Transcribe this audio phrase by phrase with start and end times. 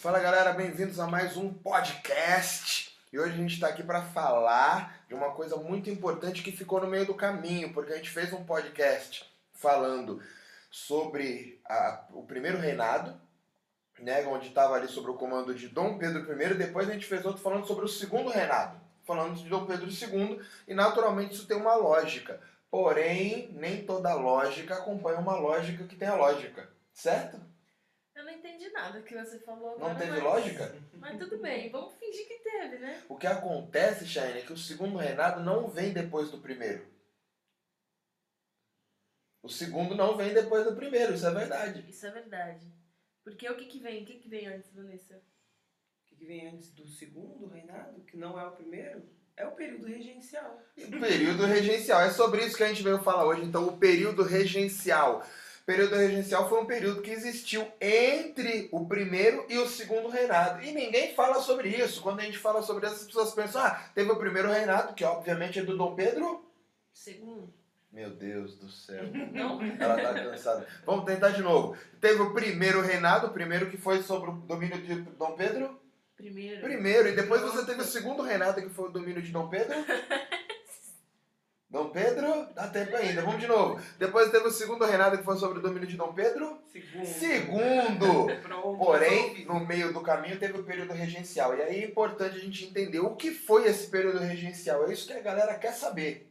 [0.00, 2.98] Fala galera, bem-vindos a mais um podcast.
[3.12, 6.80] E hoje a gente está aqui para falar de uma coisa muito importante que ficou
[6.80, 10.22] no meio do caminho, porque a gente fez um podcast falando
[10.70, 13.14] sobre a- o primeiro reinado,
[13.98, 17.22] né, onde estava ali sobre o comando de Dom Pedro I, depois a gente fez
[17.26, 21.58] outro falando sobre o segundo reinado, falando de Dom Pedro II, e naturalmente isso tem
[21.58, 22.40] uma lógica.
[22.70, 27.49] Porém, nem toda lógica acompanha uma lógica que tenha lógica, certo?
[28.40, 29.92] Entendi nada que você falou agora.
[29.92, 30.74] Não teve mas- lógica?
[30.94, 33.04] Mas tudo bem, vamos fingir que teve, né?
[33.06, 36.86] O que acontece, Shane, é que o segundo reinado não vem depois do primeiro.
[39.42, 41.84] O segundo não vem depois do primeiro, isso é verdade.
[41.86, 42.66] Isso é verdade.
[43.22, 44.02] Porque o que que vem?
[44.02, 45.16] O que que vem antes, Vanessa?
[45.16, 49.02] O que que vem antes do segundo reinado, que não é o primeiro,
[49.36, 50.62] é o período regencial.
[50.78, 53.44] O período regencial, é sobre isso que a gente veio falar hoje.
[53.44, 55.26] Então, o período regencial.
[55.70, 60.60] O período regencial foi um período que existiu entre o primeiro e o segundo reinado.
[60.64, 62.02] E ninguém fala sobre isso.
[62.02, 65.04] Quando a gente fala sobre isso, as pessoas pensam, ah, teve o primeiro reinado, que
[65.04, 66.44] obviamente é do Dom Pedro.
[66.92, 67.54] Segundo?
[67.92, 69.04] Meu Deus do céu.
[69.32, 69.62] Não?
[69.78, 70.66] Ela tá cansada.
[70.84, 71.76] Vamos tentar de novo.
[72.00, 75.80] Teve o primeiro reinado, o primeiro que foi sobre o domínio de Dom Pedro.
[76.16, 76.62] Primeiro.
[76.62, 79.76] Primeiro, e depois você teve o segundo reinado, que foi o domínio de Dom Pedro.
[81.70, 83.80] Dom Pedro, dá tempo ainda, vamos de novo.
[83.96, 86.58] Depois teve o segundo reinado, que foi sobre o domínio de Dom Pedro.
[86.72, 87.06] Segundo.
[87.06, 88.26] Segundo!
[88.76, 91.56] Porém, no meio do caminho teve o período regencial.
[91.56, 94.84] E aí é importante a gente entender o que foi esse período regencial.
[94.88, 96.29] É isso que a galera quer saber.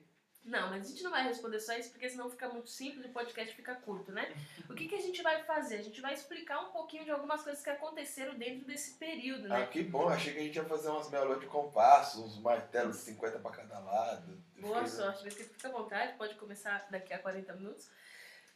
[0.49, 3.07] Não, mas a gente não vai responder só isso, porque senão fica muito simples e
[3.07, 4.33] o podcast fica curto, né?
[4.69, 5.75] O que, que a gente vai fazer?
[5.77, 9.59] A gente vai explicar um pouquinho de algumas coisas que aconteceram dentro desse período, Ah,
[9.59, 9.67] né?
[9.67, 13.03] que bom, achei que a gente ia fazer umas melodias de compasso, uns martelos de
[13.03, 14.41] 50 pra cada lado.
[14.59, 17.89] Boa Fiquei- sorte, mas fica à vontade, pode começar daqui a 40 minutos.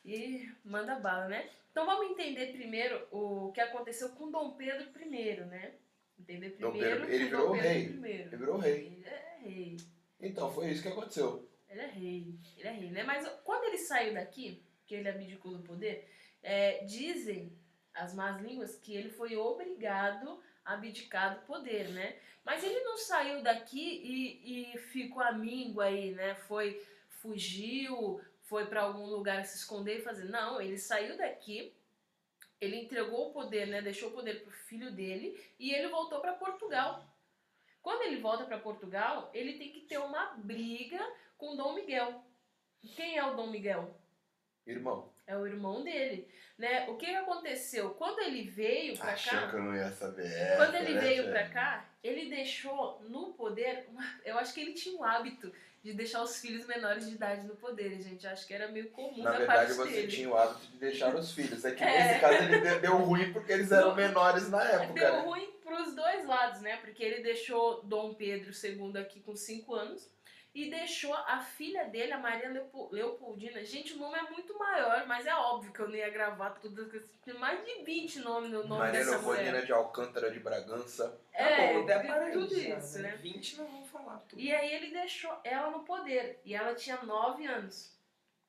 [0.04, 1.50] E manda bala, né?
[1.72, 5.74] Então vamos entender primeiro o que aconteceu com Dom Pedro I, né?
[6.20, 8.12] Entender Dom primeiro Pedro- ele virou Dom Pedro rei.
[8.14, 8.22] I.
[8.22, 8.76] Ele virou rei.
[8.86, 9.78] Ele é rei.
[10.20, 11.50] Então, foi isso que aconteceu.
[11.74, 12.40] Ele é rei.
[12.58, 13.04] Ele é rei, né?
[13.04, 16.08] Mas quando ele saiu daqui, que ele abdicou do poder,
[16.44, 17.52] é, dizem
[17.94, 22.16] as más línguas que ele foi obrigado a abdicar do poder, né?
[22.46, 26.36] Mas ele não saiu daqui e, e ficou amigo aí, né?
[26.36, 30.26] Foi, fugiu, foi pra algum lugar se esconder e fazer.
[30.26, 31.74] Não, ele saiu daqui,
[32.62, 33.82] ele entregou o poder, né?
[33.82, 37.04] Deixou o poder pro filho dele e ele voltou pra Portugal.
[37.82, 41.02] Quando ele volta pra Portugal, ele tem que ter uma briga
[41.44, 42.24] com Dom Miguel.
[42.96, 43.94] Quem é o Dom Miguel?
[44.66, 46.26] Irmão, É o irmão dele,
[46.58, 46.86] né?
[46.90, 47.90] O que aconteceu?
[47.92, 51.30] Quando ele veio pra achou cá, que eu não ia saber quando ele né, veio
[51.30, 55.94] pra cá, ele deixou no poder, uma- eu acho que ele tinha o hábito de
[55.94, 58.26] deixar os filhos menores de idade no poder, gente.
[58.26, 60.08] Acho que era meio comum Na da verdade, você dele.
[60.12, 61.64] tinha o hábito de deixar os filhos.
[61.66, 62.08] É que É.
[62.08, 65.20] nesse caso ele deu- deu ruim porque eles eram menores na época, Deu né?
[65.24, 66.78] ruim pros dois lados, né?
[66.78, 70.10] Porque ele deixou Dom Pedro II aqui com 5 anos
[70.54, 73.64] e deixou a filha dele, a Maria Leopo- Leopoldina.
[73.66, 76.86] Gente, o nome é muito maior, mas é óbvio que eu não ia gravar tudo.
[77.26, 79.42] Tem mais de 20 nomes no nome Maria dessa mulher.
[79.44, 81.10] Leopoldina de Alcântara de Bragança.
[81.32, 83.16] Tá É, bom, até tem para tudo isso, né?
[83.16, 84.40] 20 não vamos falar tudo.
[84.40, 86.40] E aí ele deixou ela no poder.
[86.46, 87.92] E ela tinha 9 anos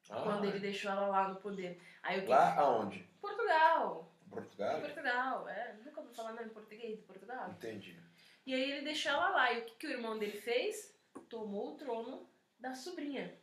[0.07, 1.81] quando ele deixou ela lá no poder.
[2.03, 2.33] Aí o que?
[2.33, 2.37] Ah.
[2.37, 2.99] Lá aonde?
[3.21, 4.13] Portugal.
[4.31, 4.81] Portugal?
[4.81, 5.75] Portugal, é.
[5.85, 7.49] Nunca ouviu falar não em português de Portugal?
[7.51, 7.99] Entendi.
[8.45, 9.53] E aí ele deixou ela lá.
[9.55, 10.94] E o que, que o irmão dele fez?
[11.29, 13.35] Tomou o trono da sobrinha.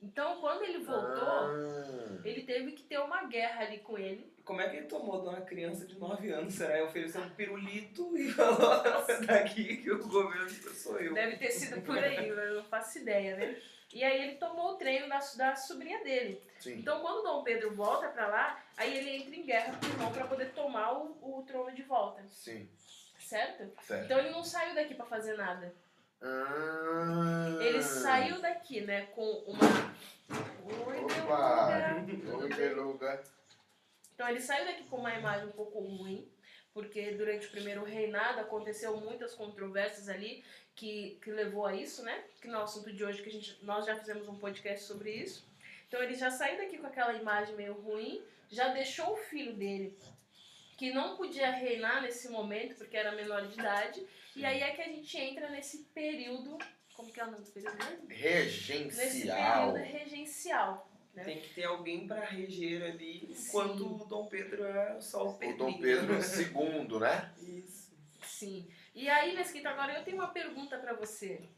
[0.00, 2.20] Então, quando ele voltou, Ah.
[2.24, 4.32] ele teve que ter uma guerra ali com ele.
[4.44, 6.54] Como é que ele tomou de uma criança de 9 anos?
[6.54, 8.84] Será que ofereceu um pirulito e falou
[9.26, 11.14] daqui que o governo sou eu?
[11.14, 13.60] Deve ter sido por aí, eu não faço ideia, né?
[13.92, 16.40] E aí ele tomou o treino da, da sobrinha dele.
[16.60, 16.78] Sim.
[16.78, 20.12] Então, quando Dom Pedro volta pra lá, aí ele entra em guerra com o irmão
[20.12, 22.68] pra poder tomar o, o trono de volta, Sim,
[23.18, 23.72] certo?
[23.82, 24.04] certo.
[24.04, 25.74] Então ele não saiu daqui pra fazer nada.
[26.22, 27.58] Ah.
[27.60, 29.94] Ele saiu daqui, né, com uma.
[30.86, 31.68] Oi, Opa!
[32.38, 33.22] Oi, Beluga.
[34.14, 36.26] Então ele saiu daqui com uma imagem um pouco ruim,
[36.72, 40.42] porque durante o primeiro reinado aconteceu muitas controvérsias ali
[40.74, 42.24] que, que levou a isso, né?
[42.40, 45.46] Que no assunto de hoje que a gente nós já fizemos um podcast sobre isso.
[45.86, 49.96] Então ele já saiu daqui com aquela imagem meio ruim, já deixou o filho dele
[50.76, 54.82] que não podia reinar nesse momento porque era menor de idade, e aí é que
[54.82, 56.58] a gente entra nesse período,
[56.94, 58.06] como que é o nome do período mesmo?
[58.06, 59.72] Nesse Regencial.
[59.72, 60.90] período regencial.
[61.14, 61.24] né?
[61.24, 63.94] Tem que ter alguém pra reger ali, enquanto Sim.
[64.02, 65.58] o Dom Pedro é só o O Pedrinho.
[65.58, 67.32] Dom Pedro II, né?
[67.38, 67.96] Isso.
[68.22, 68.68] Sim.
[68.94, 71.48] E aí, Mesquita, agora eu tenho uma pergunta pra você.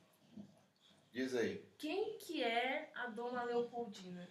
[1.13, 1.65] Diz aí.
[1.79, 4.29] Quem que é a Dona Leopoldina?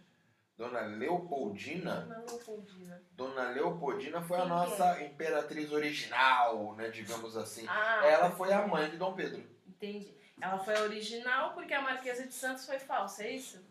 [0.58, 2.02] Dona Leopoldina.
[2.02, 3.02] Dona Leopoldina.
[3.12, 6.90] Dona Leopoldina foi a Quem que nossa imperatriz original, né?
[6.90, 7.66] Digamos assim.
[7.68, 9.44] Ah, Ela foi a mãe de Dom Pedro.
[9.68, 10.16] entendi.
[10.42, 13.64] Ela foi a original porque a Marquesa de Santos foi falsa, é isso?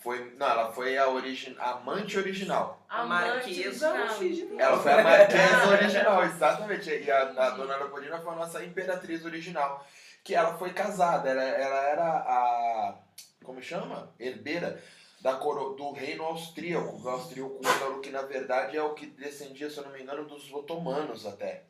[0.00, 2.84] Foi, não, ela foi a origi amante original.
[2.90, 4.18] A Amante Marquesa original.
[4.18, 4.60] original.
[4.60, 6.90] Ela foi a marquesa original, exatamente.
[6.90, 7.50] E a, a.
[7.50, 9.86] Dona Leopoldina foi a nossa imperatriz original.
[10.22, 12.98] Que ela foi casada, ela, ela era a.
[13.42, 14.12] Como chama?
[14.18, 14.78] Herdeira
[15.24, 19.70] da coro, do reino austríaco, do austríaco húngaro, que na verdade é o que descendia,
[19.70, 21.62] se eu não me engano, dos otomanos até.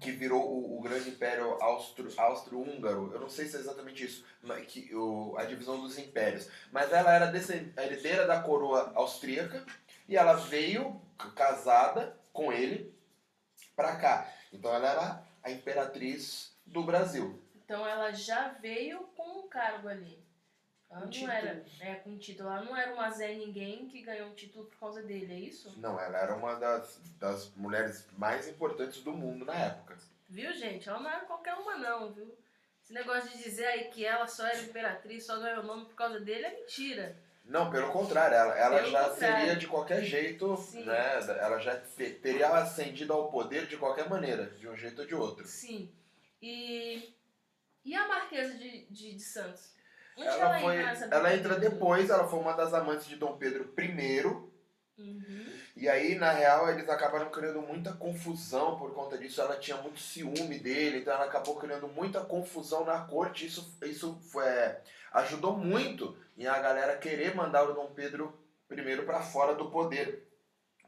[0.00, 3.12] Que virou o, o grande império austro- austro-húngaro.
[3.12, 6.48] Eu não sei se é exatamente isso, mas que, o, a divisão dos impérios.
[6.72, 7.26] Mas ela era
[7.84, 9.66] herdeira da coroa austríaca
[10.08, 10.98] e ela veio
[11.36, 12.90] casada com ele
[13.76, 14.32] pra cá.
[14.50, 17.38] Então ela era a imperatriz do Brasil.
[17.54, 20.18] Então ela já veio com um cargo ali.
[20.92, 21.32] Ela Com não título.
[21.32, 22.48] era, é, com título.
[22.50, 25.72] Ela não era uma Zé Ninguém que ganhou um título por causa dele, é isso?
[25.78, 29.96] Não, ela era uma das, das mulheres mais importantes do mundo na época.
[30.28, 30.88] Viu, gente?
[30.88, 32.36] Ela não era qualquer uma, não, viu?
[32.82, 35.94] Esse negócio de dizer aí que ela só era imperatriz, só ganhou o nome por
[35.94, 37.16] causa dele é mentira.
[37.44, 39.36] Não, pelo contrário, ela, ela Pelo já contrário.
[39.40, 40.84] seria de qualquer jeito, Sim.
[40.84, 41.14] né?
[41.40, 45.14] Ela já te- teria ascendido ao poder de qualquer maneira, de um jeito ou de
[45.14, 45.46] outro.
[45.46, 45.90] Sim.
[46.40, 47.12] E,
[47.84, 49.72] e a Marquesa de, de, de Santos?
[50.16, 53.36] Onde Ela, ela, foi, entra ela entra depois, ela foi uma das amantes de Dom
[53.36, 54.52] Pedro I,
[54.98, 55.46] Uhum.
[55.74, 59.40] E aí, na real, eles acabaram criando muita confusão por conta disso.
[59.40, 63.46] Ela tinha muito ciúme dele, então ela acabou criando muita confusão na corte.
[63.46, 64.80] Isso, isso foi, é,
[65.12, 68.38] ajudou muito em a galera querer mandar o Dom Pedro
[68.70, 70.28] I para fora do poder.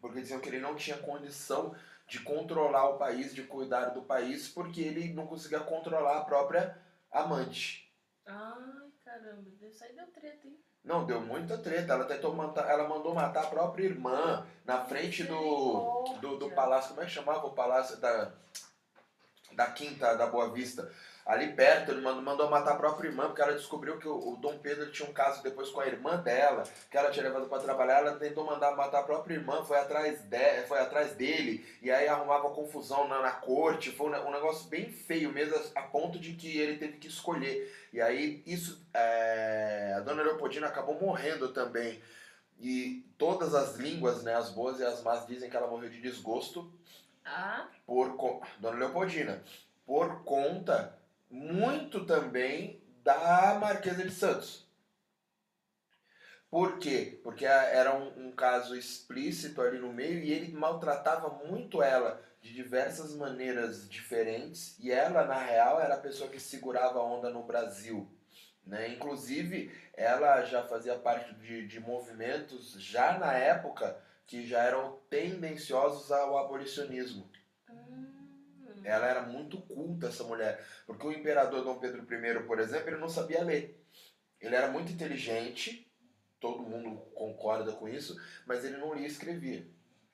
[0.01, 1.75] Porque diziam que ele não tinha condição
[2.07, 6.79] de controlar o país, de cuidar do país, porque ele não conseguia controlar a própria
[7.11, 7.91] amante.
[8.27, 8.84] Ai,
[9.15, 10.59] caramba, isso aí deu treta, hein?
[10.83, 11.93] Não, deu muita treta.
[11.95, 16.91] Ela tentou matar, ela mandou matar a própria irmã na frente do, do, do palácio,
[16.91, 18.33] como é que chamava o palácio da,
[19.53, 20.93] da Quinta da Boa Vista?
[21.27, 24.37] Ali perto, ele mandou, mandou matar a própria irmã, porque ela descobriu que o, o
[24.37, 27.63] Dom Pedro tinha um caso depois com a irmã dela, que ela tinha levado para
[27.63, 31.91] trabalhar, ela tentou mandar matar a própria irmã, foi atrás, de, foi atrás dele, e
[31.91, 36.19] aí arrumava confusão na, na corte, foi um, um negócio bem feio mesmo, a ponto
[36.19, 37.75] de que ele teve que escolher.
[37.91, 42.03] E aí isso, é, a dona Leopoldina acabou morrendo também.
[42.61, 46.03] E todas as línguas, né, as boas e as más, dizem que ela morreu de
[46.03, 46.71] desgosto
[47.25, 48.15] Ah, por
[48.61, 49.43] Dona Leopoldina,
[49.87, 51.03] por conta
[51.35, 54.65] muito também da Marquesa de Santos.
[56.49, 57.19] Por quê?
[57.25, 62.55] Porque era um, um caso explícito ali no meio e ele maltratava muito ela de
[62.55, 67.43] diversas maneiras diferentes e ela, na real, era a pessoa que segurava a onda no
[67.43, 68.09] Brasil.
[68.65, 68.91] Né?
[68.91, 76.13] Inclusive, ela já fazia parte de, de movimentos, já na época, que já eram tendenciosos
[76.13, 77.29] ao abolicionismo.
[78.85, 80.65] Ela era muito culta, essa mulher.
[80.87, 83.81] Porque o imperador Dom Pedro I, por exemplo, ele não sabia ler.
[84.41, 85.91] Ele era muito inteligente,
[86.39, 89.67] todo mundo concorda com isso, mas ele não lia e escrevia.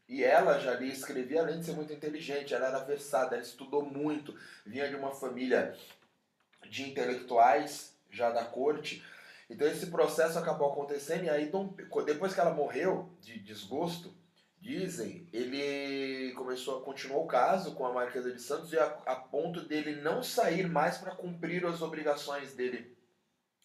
[0.09, 3.45] E ela já lia e escrevia, além de ser muito inteligente, ela era versada, ela
[3.45, 4.37] estudou muito,
[4.67, 5.77] vinha de uma família
[6.69, 9.05] de intelectuais, já da corte.
[9.49, 11.75] Então esse processo acabou acontecendo, e aí Dom-
[12.05, 14.15] depois que ela morreu de desgosto,
[14.61, 19.63] dizem, ele começou, continuou o caso com a Marquesa de Santos e a, a ponto
[19.63, 22.97] dele não sair mais para cumprir as obrigações dele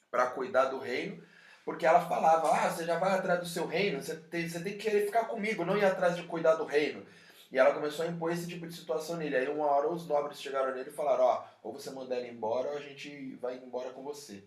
[0.09, 1.21] para cuidar do reino,
[1.65, 4.77] porque ela falava, ah, você já vai atrás do seu reino, você tem, você tem
[4.77, 7.05] que querer ficar comigo, não ir atrás de cuidar do reino.
[7.51, 9.35] E ela começou a impor esse tipo de situação nele.
[9.35, 12.69] Aí uma hora os nobres chegaram nele e falaram, ó, ou você manda ele embora
[12.69, 14.43] ou a gente vai embora com você.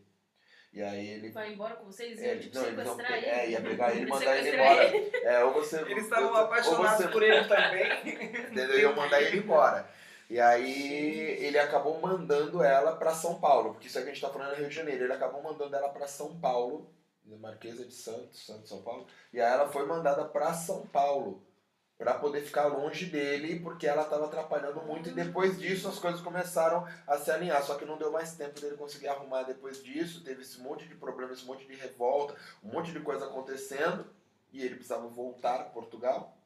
[0.73, 2.21] E aí ele vai embora com vocês?
[2.21, 3.27] é, iam tipo, não, eles não, ele?
[3.27, 4.85] é, ia pegar ele e Ele mandar ele embora.
[5.25, 5.81] É, ou você.
[5.83, 7.93] Eles estavam apaixonados você- por ele também.
[8.53, 8.79] Entendeu?
[8.79, 9.89] Iam mandar ele embora.
[10.31, 14.29] E aí ele acabou mandando ela pra São Paulo, porque isso aqui a gente tá
[14.29, 15.05] falando é Rio de Janeiro.
[15.05, 16.93] Ele acabou mandando ela pra São Paulo,
[17.25, 19.07] na Marquesa de Santos, Santos, São Paulo.
[19.33, 21.43] E aí ela foi mandada pra São Paulo,
[21.99, 25.09] pra poder ficar longe dele, porque ela tava atrapalhando muito.
[25.09, 27.63] E depois disso as coisas começaram a se alinhar.
[27.65, 30.23] Só que não deu mais tempo dele conseguir arrumar depois disso.
[30.23, 34.07] Teve esse monte de problemas, esse monte de revolta, um monte de coisa acontecendo.
[34.53, 36.39] E ele precisava voltar a Portugal.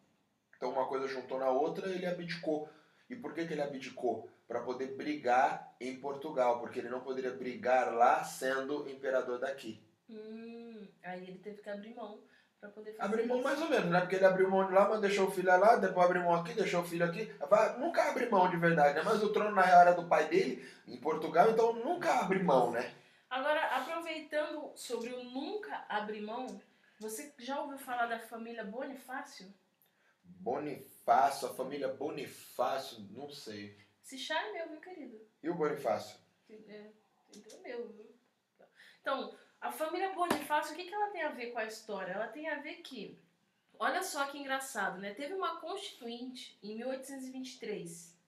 [0.57, 2.69] Então uma coisa juntou na outra e ele abdicou.
[3.11, 4.31] E por que, que ele abdicou?
[4.49, 9.83] Para poder brigar em Portugal, porque ele não poderia brigar lá sendo imperador daqui.
[10.09, 12.21] Hum, aí ele teve que abrir mão
[12.63, 13.45] pra poder fazer Abriu mão isso.
[13.45, 14.01] mais ou menos, né?
[14.01, 16.55] Porque ele abriu mão de lá, mas deixou o filho lá, depois abriu mão aqui,
[16.55, 17.25] deixou o filho aqui.
[17.51, 19.03] Vai- Nunca abre mão de verdade, né?
[19.05, 22.71] Mas o trono na real era do pai dele, em Portugal, então nunca abre mão,
[22.71, 22.95] né?
[23.29, 26.47] Agora, aproveitando sobre o nunca abrir mão,
[27.01, 29.53] Você já ouviu falar da família Bonifácio?
[30.25, 33.77] Bonifácio, a família Bonifácio, não sei.
[34.05, 35.21] Esse chá é meu, meu querido.
[35.43, 36.17] E o Bonifácio?
[36.49, 36.91] É,
[37.35, 38.07] então é meu, viu?
[39.01, 42.13] Então, a família Bonifácio, o que, que ela tem a ver com a história?
[42.13, 43.17] Ela tem a ver que,
[43.79, 45.15] olha só que engraçado, né?
[45.15, 48.19] Teve uma constituinte em 1823,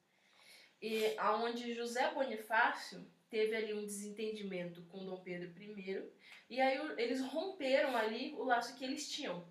[0.80, 6.08] e, onde José Bonifácio teve ali um desentendimento com Dom Pedro I,
[6.48, 9.44] e aí eles romperam ali o laço que eles tinham.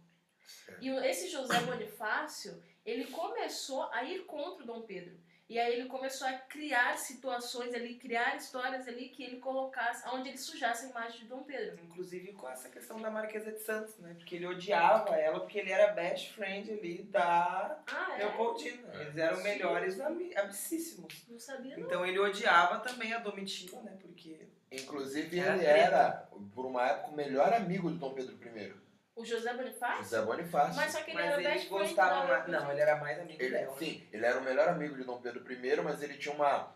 [0.79, 5.19] E esse José Bonifácio, ele começou a ir contra Dom Pedro.
[5.53, 10.29] E aí ele começou a criar situações ali, criar histórias ali que ele colocasse, onde
[10.29, 11.79] ele sujasse a imagem de Dom Pedro.
[11.83, 14.15] Inclusive com essa questão da Marquesa de Santos, né?
[14.17, 18.23] Porque ele odiava ela, porque ele era best friend ali da Ah, é?
[18.25, 18.95] Leopoldina.
[18.95, 19.43] Eles eram Sim.
[19.43, 21.23] melhores ami- amicíssimos.
[21.29, 21.83] Não sabia não.
[21.85, 23.95] Então ele odiava também a Domitila, né?
[24.01, 28.73] Porque Inclusive, Era ele era, por uma época, o melhor amigo de Dom Pedro I.
[29.15, 30.03] O José Bonifácio?
[30.03, 30.75] José Bonifácio.
[30.75, 32.47] Mas só que ele mas era mais.
[32.47, 33.75] Não, ele era mais amigo Ele, dela.
[33.77, 36.75] sim, ele era o melhor amigo de Dom Pedro I, mas ele tinha uma,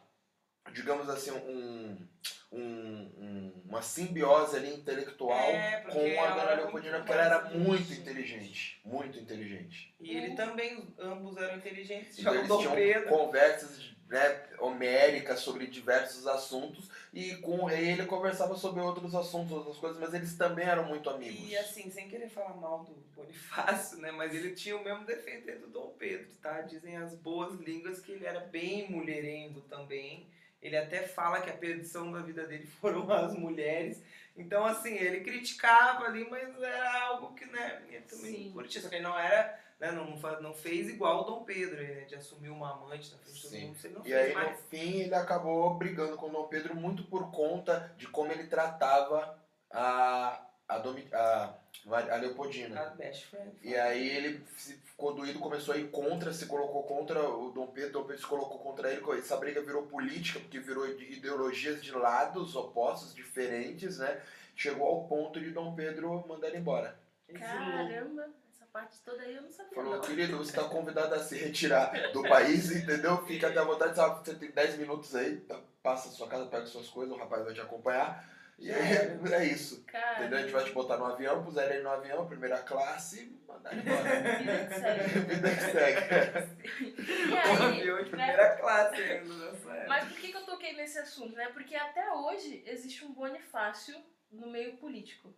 [0.71, 2.07] digamos assim, um,
[2.51, 7.25] um- um- uma simbiose ali intelectual É, com a Dona era Leopoldina, muito porque ela
[7.25, 8.01] era muito inteligente.
[8.01, 8.81] inteligente.
[8.85, 9.95] Muito inteligente.
[9.99, 12.19] E ele também, ambos eram inteligentes.
[12.19, 13.09] Então eles Dom tinham Pedro.
[13.09, 19.51] conversas né, homéricas sobre diversos assuntos e com o rei ele conversava sobre outros assuntos,
[19.51, 21.49] outras coisas, mas eles também eram muito amigos.
[21.49, 24.11] E assim, sem querer falar mal do Bonifácio, né?
[24.11, 26.61] Mas ele tinha o mesmo defeito do Dom Pedro, tá?
[26.61, 30.27] Dizem as boas línguas que ele era bem mulherengo também.
[30.61, 34.01] Ele até fala que a perdição da vida dele foram as mulheres.
[34.35, 38.51] Então, assim, ele criticava ali, mas era algo que, né, ele também Sim.
[38.51, 38.81] curtia.
[38.81, 42.15] Só que ele não era, né, não, não fez igual o Dom Pedro, né, de
[42.15, 43.67] assumir uma amante na frente Sim.
[43.67, 43.77] mundo.
[43.83, 44.59] Ele não E fez aí, no mais.
[44.69, 49.37] fim, ele acabou brigando com o Dom Pedro muito por conta de como ele tratava
[49.71, 51.53] a, a, Domi, a,
[51.91, 52.81] a Leopoldina.
[52.81, 53.51] A best friend.
[53.61, 57.67] E aí ele se- ficou doído, começou a ir contra, se colocou contra o Dom
[57.67, 61.83] Pedro, Dom Pedro se colocou contra ele, essa briga virou política, porque virou de ideologias
[61.83, 64.21] de lados opostos, diferentes, né?
[64.55, 66.97] Chegou ao ponto de Dom Pedro mandar ele embora.
[67.37, 68.29] Caramba,
[68.77, 70.01] parte toda aí eu não sabia Falou, não.
[70.01, 73.25] querido, você está convidado a se retirar do país, entendeu?
[73.25, 74.23] Fica até à vontade, sabe?
[74.23, 75.59] Você tem 10 minutos aí, tá?
[75.81, 78.23] passa a sua casa, pega suas coisas, o rapaz vai te acompanhar.
[78.59, 78.93] E aí,
[79.33, 79.83] é isso.
[79.85, 80.39] Cara, Entendeu?
[80.39, 83.71] A gente vai te botar no avião, puser ele no avião, primeira classe e mandar
[83.71, 84.03] ele embora.
[84.45, 85.19] vida que segue.
[85.19, 86.97] Vida que segue.
[86.97, 88.09] E Um aí, avião de né?
[88.09, 89.85] primeira classe ainda nessa época.
[89.87, 91.49] Mas por que, que eu toquei nesse assunto, né?
[91.49, 93.95] Porque até hoje existe um Bonifácio
[94.31, 95.33] no meio político.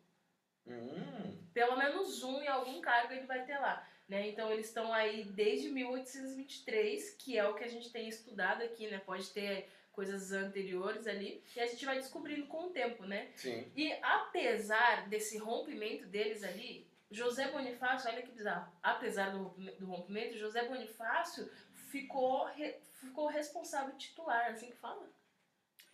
[0.69, 3.85] Hum, Pelo menos um em algum cargo ele vai ter lá.
[4.07, 4.29] Né?
[4.29, 8.87] Então eles estão aí desde 1823, que é o que a gente tem estudado aqui,
[8.87, 8.99] né?
[8.99, 13.31] Pode ter coisas anteriores ali, e a gente vai descobrindo com o tempo, né?
[13.35, 13.69] sim.
[13.75, 19.85] E apesar desse rompimento deles ali, José Bonifácio, olha que bizarro, apesar do rompi- do
[19.87, 21.51] rompimento, José Bonifácio
[21.89, 25.05] ficou, re- ficou responsável titular, assim que fala?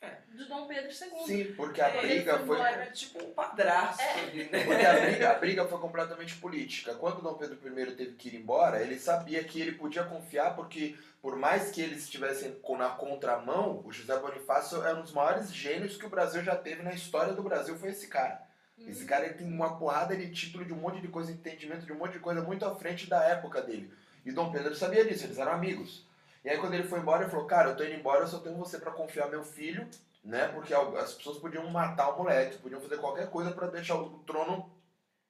[0.05, 0.19] É.
[0.35, 1.25] Do Dom Pedro II.
[1.25, 2.59] Sim, porque a É, briga foi.
[2.59, 4.49] Era tipo um padrasto É.
[4.51, 4.63] né?
[4.65, 6.93] Porque a briga, a briga foi completamente política.
[6.95, 10.95] Quando Dom Pedro I teve que ir embora, ele sabia que ele podia confiar, porque
[11.21, 15.97] por mais que eles estivessem na contramão, o José Bonifácio é um dos maiores gênios
[15.97, 18.43] que o Brasil já teve na história do Brasil, foi esse cara.
[18.77, 18.89] Uhum.
[18.89, 21.91] Esse cara ele tem uma porrada de título, de um monte de coisa, entendimento de
[21.91, 23.91] um monte de coisa muito à frente da época dele.
[24.23, 26.04] E Dom Pedro sabia disso, eles eram amigos.
[26.45, 28.37] E aí quando ele foi embora, ele falou, cara, eu tô indo embora, eu só
[28.37, 29.89] tenho você pra confiar meu filho,
[30.23, 30.47] né?
[30.49, 34.71] Porque as pessoas podiam matar o moleque, podiam fazer qualquer coisa pra deixar o trono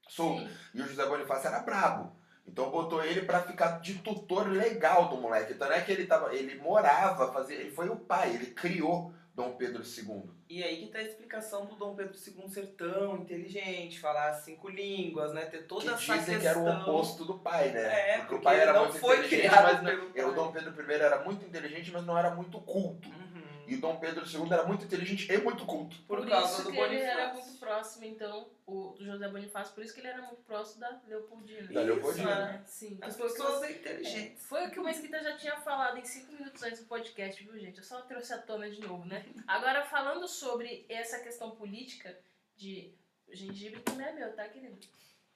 [0.10, 0.42] solto.
[0.42, 0.50] Sim.
[0.74, 2.12] E o José Bonifácio era brabo.
[2.46, 5.54] Então botou ele pra ficar de tutor legal do moleque.
[5.54, 6.36] Então não é que ele tava.
[6.36, 7.56] Ele morava, fazia.
[7.56, 10.24] Ele foi o pai, ele criou Dom Pedro II.
[10.50, 14.70] E aí que tá a explicação do Dom Pedro II ser tão inteligente, falar cinco
[14.70, 15.46] línguas, né?
[15.46, 16.40] Ter toda que essa dizem questão.
[16.40, 17.82] que era o oposto do pai, né?
[17.82, 21.24] É, porque, porque o pai era muito inteligente, mas não, o Dom Pedro I era
[21.26, 23.10] muito inteligente, mas não era muito culto.
[23.10, 23.25] Uhum.
[23.68, 25.96] E o Dom Pedro II era muito inteligente e muito culto.
[26.04, 27.46] Por, Por, causa isso do que ele era Bonifácio.
[27.46, 31.02] muito próximo, então, o do José Bonifácio, por isso que ele era muito próximo da
[31.08, 31.62] Leopoldina.
[31.72, 32.36] Da Isso, Leopoldina.
[32.36, 32.62] né?
[32.64, 32.98] É, sim.
[33.02, 34.46] As Foi o que pessoas são inteligentes.
[34.46, 37.58] Foi o que o Mesquita já tinha falado em cinco minutos antes do podcast, viu,
[37.60, 37.78] gente?
[37.78, 39.26] Eu só trouxe à tona de novo, né?
[39.48, 42.18] Agora, falando sobre essa questão política
[42.56, 42.94] de
[43.30, 44.78] gengibre que não é meu, tá, querido?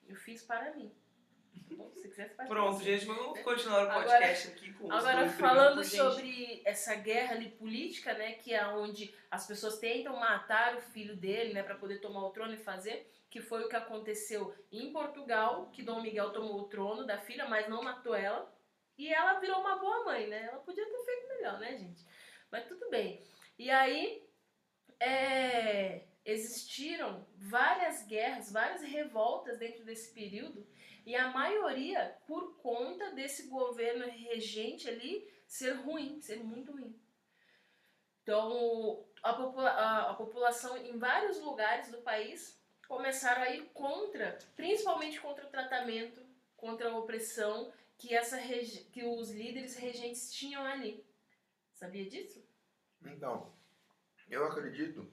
[0.07, 0.91] Eu fiz para mim.
[1.75, 1.91] Bom?
[1.95, 6.61] Se quiser, você Pronto, gente, vamos continuar o Agora- podcast aqui com Agora, falando sobre
[6.65, 11.53] essa guerra ali política, né, que é onde as pessoas tentam matar o filho dele,
[11.53, 15.69] né, para poder tomar o trono e fazer, que foi o que aconteceu em Portugal,
[15.71, 18.51] que Dom Miguel tomou o trono da filha, mas não matou ela,
[18.97, 20.49] e ela virou uma boa mãe, né?
[20.51, 22.03] Ela podia ter feito melhor, né, gente?
[22.51, 23.23] Mas tudo bem.
[23.57, 24.27] E aí,
[24.99, 30.65] é, existiram várias guerras, várias revoltas dentro desse período,
[31.05, 36.95] e a maioria por conta desse governo regente ali ser ruim, ser muito ruim.
[38.21, 44.37] Então, a, popula a, a população em vários lugares do país começaram a ir contra,
[44.55, 46.21] principalmente contra o tratamento,
[46.55, 48.37] contra a opressão que, essa
[48.91, 51.03] que os líderes regentes tinham ali.
[51.73, 52.43] Sabia disso?
[53.03, 53.51] Então,
[54.29, 55.11] eu acredito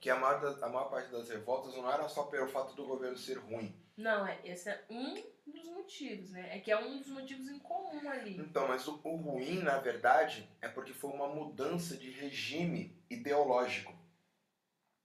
[0.00, 3.16] que a maior, a maior parte das revoltas não era só pelo fato do governo
[3.16, 3.74] ser ruim.
[4.00, 5.14] Não, é, esse é um
[5.46, 6.56] dos motivos, né?
[6.56, 8.38] É que é um dos motivos em comum ali.
[8.38, 13.92] Então, mas o, o ruim, na verdade, é porque foi uma mudança de regime ideológico.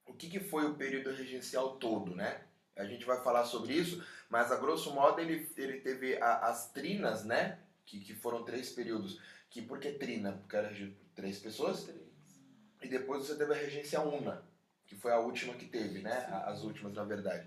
[0.06, 2.42] O que, que foi o período regencial todo, né?
[2.76, 6.72] A gente vai falar sobre isso, mas a grosso modo ele, ele teve a, as
[6.72, 7.60] trinas, né?
[7.86, 9.20] Que, que foram três períodos.
[9.50, 10.34] Que por que trina?
[10.34, 10.74] Porque era
[11.14, 11.84] três pessoas.
[11.84, 12.06] Três.
[12.82, 14.44] E depois você teve a regência una,
[14.86, 16.28] que foi a última que teve, né?
[16.46, 17.46] As últimas, na verdade.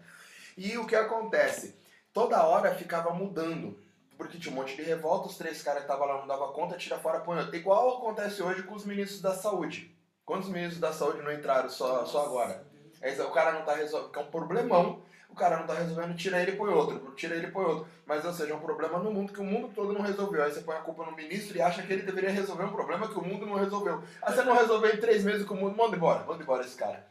[0.59, 1.77] E o que acontece?
[2.13, 3.79] Toda hora ficava mudando.
[4.17, 6.77] Porque tinha um monte de revolta, os três caras que estavam lá não davam conta,
[6.77, 7.55] tira fora, põe outro.
[7.55, 9.97] Igual acontece hoje com os ministros da saúde.
[10.27, 12.67] Quantos ministros da saúde não entraram só, só agora?
[13.01, 15.01] O cara não está resolvendo, que é um problemão.
[15.31, 17.13] O cara não está resolvendo, tira ele e põe outro.
[17.15, 17.87] Tira ele e põe outro.
[18.05, 20.43] Mas, ou seja, é um problema no mundo que o mundo todo não resolveu.
[20.43, 23.07] Aí você põe a culpa no ministro e acha que ele deveria resolver um problema
[23.07, 24.03] que o mundo não resolveu.
[24.21, 26.25] Aí você não resolveu em três meses com o mundo, manda embora.
[26.25, 27.07] Manda embora esse cara.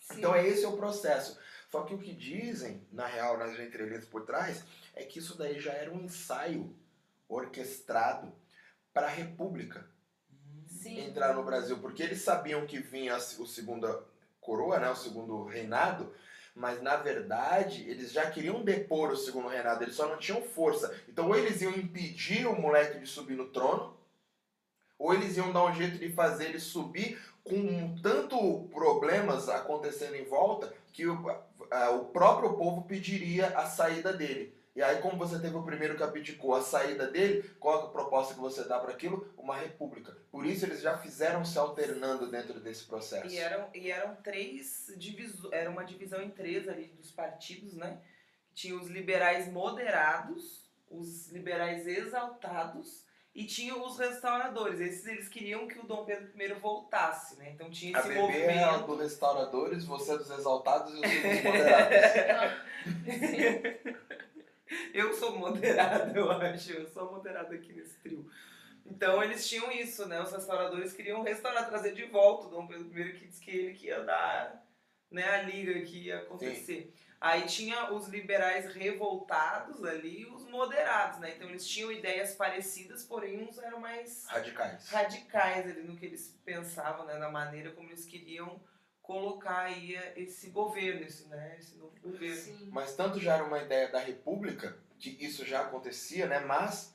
[0.00, 0.16] Sim.
[0.16, 1.38] Então, é esse é o processo.
[1.76, 4.64] Só que o que dizem, na real, nas entrelinhas por trás,
[4.94, 6.74] é que isso daí já era um ensaio
[7.28, 8.32] orquestrado
[8.94, 9.86] para a República
[10.66, 11.00] Sim.
[11.00, 14.02] entrar no Brasil, porque eles sabiam que vinha o segunda
[14.40, 16.14] coroa, né, o segundo reinado,
[16.54, 20.98] mas na verdade eles já queriam depor o segundo reinado, eles só não tinham força.
[21.06, 23.94] Então ou eles iam impedir o moleque de subir no trono,
[24.98, 30.24] ou eles iam dar um jeito de fazer ele subir com tanto problemas acontecendo em
[30.24, 31.04] volta que
[31.94, 34.54] o, próprio povo pediria a saída dele.
[34.74, 37.88] E aí, como você teve o primeiro que abdicou a saída dele, qual é a
[37.88, 39.32] proposta que você dá para aquilo?
[39.36, 40.14] Uma república.
[40.30, 43.26] Por isso eles já fizeram se alternando dentro desse processo.
[43.26, 47.98] E eram, e eram três divisões, era uma divisão em três ali dos partidos, né?
[48.52, 53.05] Tinha os liberais moderados, os liberais exaltados
[53.36, 54.80] e tinha os restauradores.
[54.80, 57.50] Esses eles queriam que o Dom Pedro I voltasse, né?
[57.50, 58.86] Então tinha esse a movimento.
[58.86, 62.64] Do restauradores, você é dos exaltados e eu sou dos moderados.
[64.94, 66.72] eu sou moderado, eu acho.
[66.72, 68.26] Eu sou moderado aqui nesse trio.
[68.86, 70.18] Então eles tinham isso, né?
[70.22, 73.74] Os restauradores queriam restaurar, trazer de volta o Dom Pedro I, que disse que ele
[73.74, 74.66] que ia dar
[75.10, 76.90] né, a liga que ia acontecer.
[76.90, 77.05] Sim.
[77.20, 81.34] Aí tinha os liberais revoltados ali e os moderados, né?
[81.34, 84.88] Então eles tinham ideias parecidas, porém uns eram mais radicais.
[84.88, 87.16] Radicais ali no que eles pensavam, né?
[87.16, 88.60] Na maneira como eles queriam
[89.00, 91.56] colocar aí esse governo, esse, né?
[91.58, 92.36] esse novo governo.
[92.36, 92.68] Sim.
[92.70, 96.40] Mas tanto já era uma ideia da república, que isso já acontecia, né?
[96.40, 96.94] Mas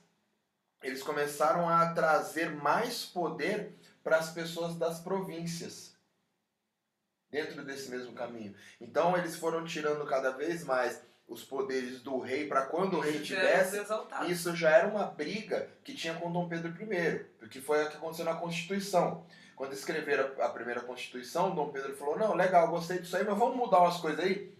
[0.82, 5.91] eles começaram a trazer mais poder para as pessoas das províncias
[7.32, 8.54] dentro desse mesmo caminho.
[8.78, 13.20] Então eles foram tirando cada vez mais os poderes do rei para quando o rei
[13.20, 13.80] tivesse.
[14.28, 17.96] Isso já era uma briga que tinha com Dom Pedro I, porque foi o que
[17.96, 19.24] aconteceu na Constituição.
[19.56, 23.56] Quando escreveram a primeira Constituição, Dom Pedro falou: Não, legal, gostei disso aí, mas vamos
[23.56, 24.52] mudar umas coisas aí.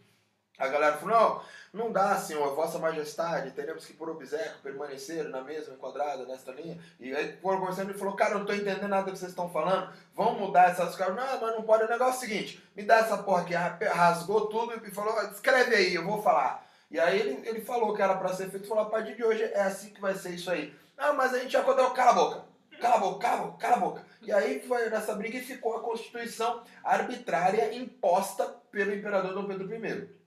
[0.59, 5.41] A galera falou: Não, não dá, senhor, vossa majestade, teremos que por obsequio permanecer na
[5.41, 6.79] mesma enquadrada, nesta linha.
[7.01, 9.31] E aí foram conversando e falou, cara, eu não tô entendendo nada do que vocês
[9.31, 11.17] estão falando, vamos mudar essas coisas.
[11.17, 13.55] Não, mas não pode, o negócio é o seguinte, me dá essa porra aqui,
[13.87, 16.63] rasgou tudo e falou, escreve aí, eu vou falar.
[16.91, 19.43] E aí ele, ele falou que era para ser feito, falou, a partir de hoje
[19.43, 20.77] é assim que vai ser isso aí.
[20.99, 22.45] Ah, mas a gente já contou, cala a boca,
[22.79, 24.07] cala a boca, cala a boca, cala a boca.
[24.21, 29.75] E aí foi nessa briga e ficou a Constituição arbitrária imposta pelo imperador Dom Pedro
[29.75, 30.22] I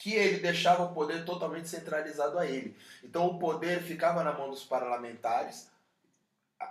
[0.00, 2.74] que ele deixava o poder totalmente centralizado a ele.
[3.04, 5.70] Então o poder ficava na mão dos parlamentares,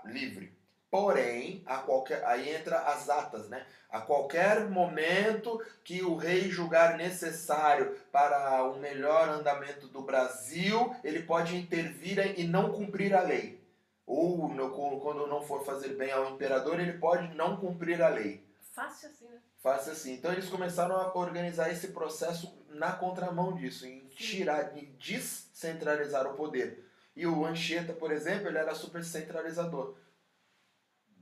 [0.04, 0.52] livre.
[0.90, 3.64] Porém, a qualquer, aí entra as atas, né?
[3.92, 11.22] A qualquer momento que o rei julgar necessário para o melhor andamento do Brasil, ele
[11.22, 13.64] pode intervir e não cumprir a lei.
[14.08, 18.44] Ou no, quando não for fazer bem ao imperador, ele pode não cumprir a lei.
[18.72, 19.40] Fácil assim, né?
[19.62, 20.14] Fácil assim.
[20.14, 26.36] Então eles começaram a organizar esse processo na contramão disso, em tirar, em descentralizar o
[26.36, 26.86] poder.
[27.16, 29.98] E o Anchieta, por exemplo, ele era super centralizador.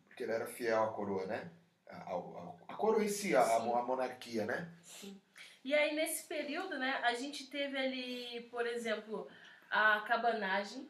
[0.07, 1.49] Porque ele era fiel à coroa, né?
[1.87, 4.71] A, a, a coroa em si, a, a, monarquia, né?
[4.83, 5.19] Sim.
[5.63, 9.27] E aí, nesse período, né, a gente teve ali, por exemplo,
[9.69, 10.89] a cabanagem,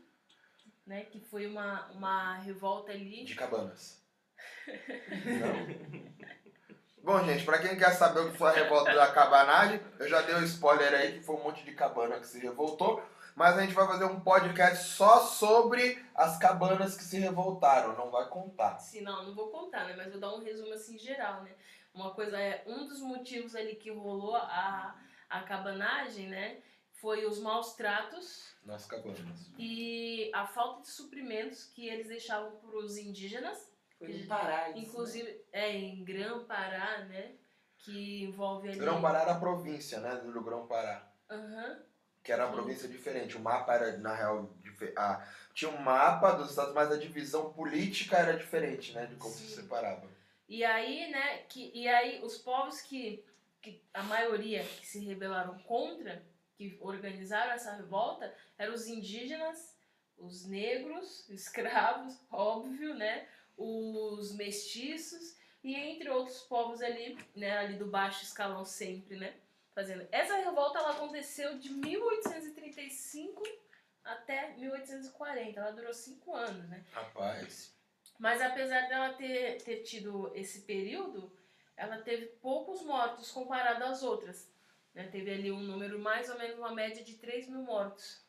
[0.86, 3.24] né, que foi uma, uma revolta ali.
[3.24, 4.04] De cabanas.
[4.68, 6.38] Não?
[7.04, 10.22] Bom, gente, pra quem quer saber o que foi a revolta da cabanagem, eu já
[10.22, 13.02] dei um spoiler aí que foi um monte de cabana que se revoltou.
[13.36, 17.96] Mas a gente vai fazer um podcast só sobre as cabanas que se revoltaram.
[17.96, 18.80] Não vai contar.
[18.80, 19.94] Sim, não, não vou contar, né?
[19.96, 21.52] Mas vou dar um resumo assim geral, né?
[21.94, 24.96] Uma coisa é, um dos motivos ali que rolou a,
[25.30, 26.58] a cabanagem, né?
[26.94, 29.52] Foi os maus tratos Nas cabanas.
[29.60, 34.78] e a falta de suprimentos que eles deixavam para os indígenas, Foi no Pará isso,
[34.78, 34.84] né?
[34.84, 37.36] inclusive é em Grã-Pará, né?
[37.80, 38.80] Que envolve ali.
[38.80, 40.16] Grão-Pará era a província, né?
[40.16, 41.12] Do Grão-Pará.
[41.30, 41.84] Aham.
[42.24, 42.56] Que era uma Sim.
[42.58, 43.38] província diferente.
[43.38, 44.54] O mapa era, na real,
[44.98, 49.06] ah, tinha um mapa dos estados, mas a divisão política era diferente, né?
[49.06, 49.62] De como se Sim.
[49.62, 50.08] separava.
[50.48, 53.24] E aí, né, que, e aí os povos que,
[53.62, 56.24] que a maioria que se rebelaram contra,
[56.56, 59.76] que organizaram essa revolta, eram os indígenas,
[60.18, 63.28] os negros, escravos, óbvio, né,
[63.58, 69.36] os mestiços e entre outros povos ali, né, ali do baixo escalão sempre, né,
[69.74, 70.08] fazendo.
[70.12, 73.44] Essa revolta ela aconteceu de 1835
[74.04, 76.86] até 1840, ela durou cinco anos, né?
[76.92, 77.76] Rapaz.
[78.18, 81.36] Mas apesar dela ter, ter tido esse período,
[81.76, 84.50] ela teve poucos mortos comparado às outras.
[84.94, 85.08] né?
[85.08, 88.26] Teve ali um número, mais ou menos uma média de 3 mil mortos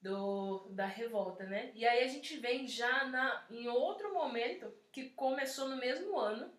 [0.00, 1.70] do, da revolta, né?
[1.74, 6.50] E aí a gente vem já na, em outro momento que começou no mesmo ano,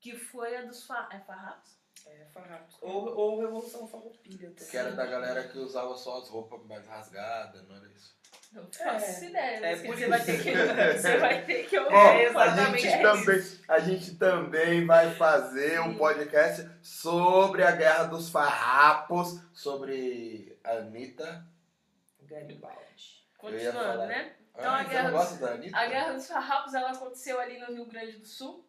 [0.00, 1.78] que foi a dos fa, é farrapos?
[2.06, 2.76] É, farrapos.
[2.80, 4.50] Ou, ou Revolução Farroupilha.
[4.52, 8.18] Que era da galera que usava só as roupas mais rasgadas, não era isso?
[8.52, 10.52] Não faço ideia, é que por você, vai ter que,
[10.98, 11.94] você vai ter que ouvir.
[11.94, 13.02] Ó, É, a exatamente gente, isso.
[13.02, 20.72] também, a gente também vai fazer um podcast sobre a Guerra dos Farrapos, sobre a
[20.78, 21.46] Anitta.
[22.30, 23.26] Garibaldi.
[23.36, 24.36] Continuando, né?
[24.52, 25.74] Então, Ah, a você Guerra dos-?
[25.74, 28.68] A Guerra dos Farrapos ela aconteceu ali no Rio Grande do Sul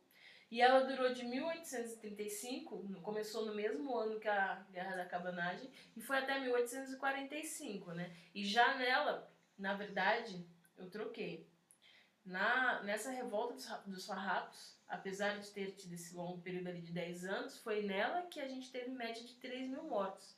[0.50, 5.72] e ela durou de 1835, no- começou no mesmo ano que a Guerra da Cabanagem
[5.96, 8.16] e foi até 1845, né?
[8.34, 10.46] E já nela, na verdade,
[10.78, 11.50] eu troquei.
[12.24, 16.92] Na, nessa revolta dos, dos farrapos, apesar de ter tido esse longo período ali de
[16.94, 20.38] 10 anos, foi nela que a gente teve média de 3 mil mortos.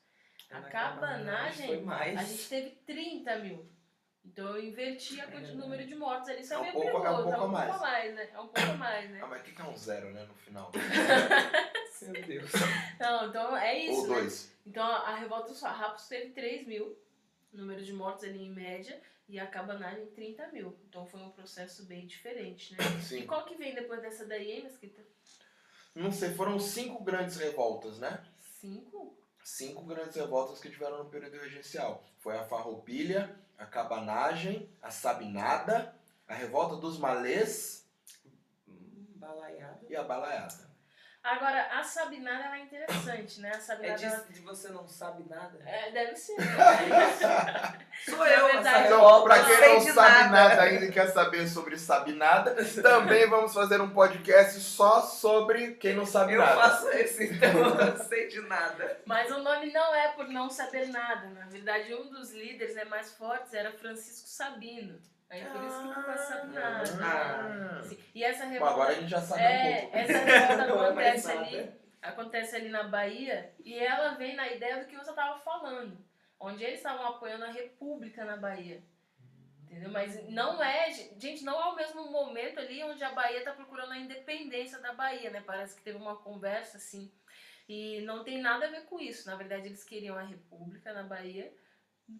[0.51, 2.17] A Na cabanagem, foi mais.
[2.19, 3.67] A gente teve 30 mil.
[4.25, 6.41] Então eu inverti a quantidade- o número de mortos ali.
[6.41, 7.69] Isso é, É um meio pouco- é um perigoso, pouco é um a mais.
[7.71, 8.29] pouco a mais, né?
[8.33, 9.19] É um pouco a mais, né?
[9.21, 10.71] Ah, mas o que é um zero, né, no final?
[12.03, 12.51] Meu Deus.
[12.99, 14.13] Não, então é isso, Ou né?
[14.15, 14.53] dois.
[14.65, 16.97] Então a revolta dos farrapos teve 3 mil,
[17.51, 20.77] número de mortos ali em média, e a cabanagem 30 mil.
[20.87, 22.77] Então foi um processo bem diferente, né?
[22.99, 23.25] E Sim.
[23.27, 25.01] qual que vem depois dessa daí, hein, Mesquita?
[25.95, 28.23] Não sei, foram cinco grandes revoltas, né?
[28.39, 29.17] Cinco?
[29.43, 32.03] Cinco grandes revoltas que tiveram no período regencial.
[32.19, 35.93] Foi a Farroupilha, a Cabanagem, a Sabinada,
[36.27, 37.85] a Revolta dos Malês
[38.67, 39.79] Hum, Balaiada.
[39.89, 40.72] e a Balaiada.
[41.23, 43.51] Agora, a Sabinada ela é interessante, né?
[43.53, 44.03] A É Sabinada.
[44.05, 45.57] ela- de, você não sabe nada?
[45.65, 46.35] É, deve ser.
[48.05, 50.61] Sou Na eu, verdade, eu- revolta, Pra quem não sabe nada.
[50.63, 56.05] ainda e quer saber sobre Sabinada, também vamos fazer um podcast só sobre quem não
[56.05, 56.59] sabe Eu nada.
[56.61, 58.99] faço esse, então eu não sei de nada.
[59.05, 61.27] Mas o nome não é por não saber nada.
[61.29, 64.99] Na verdade, um dos líderes né, mais fortes era Francisco Sabino.
[65.29, 66.83] Aí por isso que ficou a Sabinada.
[67.01, 67.81] Ah.
[67.83, 67.97] Sim.
[68.13, 68.73] E essa Bom, revolta.
[68.73, 69.97] agora a gente já sabe um é, pouco.
[69.97, 71.39] essa revolta Não é acontece nada.
[71.39, 71.71] ali.
[72.01, 75.97] Acontece ali na Bahia e ela vem na ideia do que você estava falando.
[76.39, 78.83] Onde eles estavam apoiando a República na Bahia.
[79.63, 79.89] Entendeu?
[79.89, 83.93] Mas não é, gente, não é o mesmo momento ali onde a Bahia está procurando
[83.93, 85.41] a independência da Bahia, né?
[85.43, 87.11] Parece que teve uma conversa assim.
[87.67, 89.27] E não tem nada a ver com isso.
[89.27, 91.51] Na verdade, eles queriam a República na Bahia,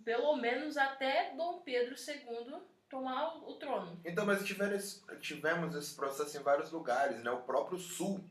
[0.04, 2.60] pelo menos até Dom Pedro II
[2.94, 4.00] tomar o, o trono.
[4.06, 7.32] Então, mas tiveram esse- tivemos esse processo em vários lugares, né?
[7.32, 8.24] O próprio Sul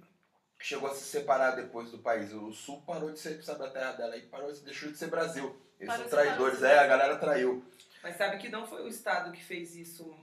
[0.60, 2.32] chegou a se separar depois do país.
[2.32, 5.56] O Sul parou de ser, sabe, a terra dela e parou, deixou de ser Brasil.
[5.80, 7.64] Eles Parou são traidores, é, a galera traiu.
[8.02, 10.14] Mas sabe que não foi o Estado que fez isso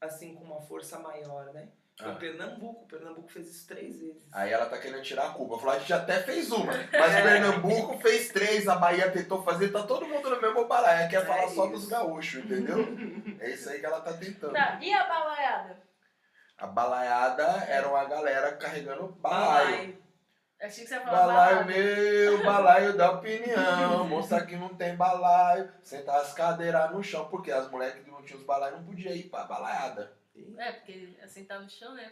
[0.00, 1.68] assim com uma força maior, né?
[1.98, 2.14] Foi Ah.
[2.14, 2.86] Pernambuco.
[2.88, 4.22] Pernambuco fez isso três vezes.
[4.32, 5.58] Aí ela tá querendo tirar a culpa.
[5.58, 9.82] Falou, a gente até fez uma, mas Pernambuco fez três, a Bahia tentou fazer, tá
[9.82, 11.08] todo mundo no mesmo balaia.
[11.08, 11.72] Quer É falar só isso.
[11.72, 12.78] dos gaúchos, entendeu?
[13.40, 14.52] é isso aí que ela tá tentando.
[14.52, 15.76] Tá, e a balaiada?
[16.58, 19.70] A balaiada era uma galera carregando balaio.
[19.70, 20.02] Balaio.
[20.60, 21.72] Achei que você ia falar Balaio balada.
[21.72, 24.06] meu, balaio da opinião.
[24.06, 28.22] Moça que não tem balaio, sentar as cadeiras no chão, porque as mulheres que não
[28.22, 30.12] tinham os balaios não podiam ir pra balaiada.
[30.56, 32.10] É, porque assim tá no chão, né?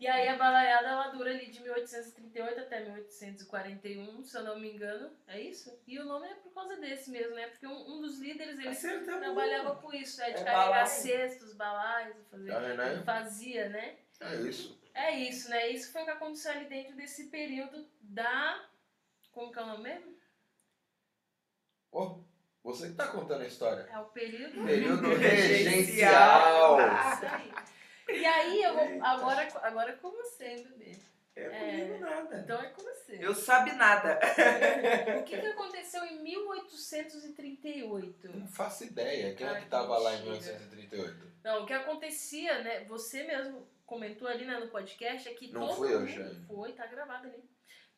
[0.00, 4.72] E aí a balaiada ela dura ali de 1838 até 1841, se eu não me
[4.72, 5.16] engano.
[5.28, 5.78] É isso?
[5.86, 7.46] E o nome é por causa desse mesmo, né?
[7.48, 9.20] Porque um, um dos líderes ele Acertamos.
[9.22, 10.86] trabalhava com isso, é de É carregar balaio.
[10.88, 12.52] cestos, balaios, fazer.
[12.52, 13.02] Ah, é, né?
[13.04, 13.98] Fazia, né?
[14.20, 14.80] É isso.
[14.92, 15.68] É isso, né?
[15.70, 18.68] Isso foi o que aconteceu ali dentro desse período da.
[19.30, 20.18] Como que é o nome mesmo?
[21.92, 22.18] Ô,
[22.62, 23.88] você que tá contando a história.
[23.90, 24.64] É o período.
[24.64, 26.78] Período Regencial.
[28.12, 29.04] E aí eu vou.
[29.04, 30.96] Agora, agora é com você, hein, bebê.
[31.36, 31.48] É É.
[31.84, 32.38] comigo nada.
[32.38, 33.18] Então é com você.
[33.20, 34.18] Eu sabe nada.
[35.20, 38.36] O que, que aconteceu em 1838?
[38.36, 39.32] Não faço ideia.
[39.36, 40.58] Quem é Ai, que tava lá em mentira.
[40.58, 41.32] 1938?
[41.44, 42.82] Não, o que acontecia, né?
[42.84, 46.44] Você mesmo comentou ali né, no podcast é que Não todo fui eu, mundo Jane.
[46.46, 47.48] foi, tá gravado ali.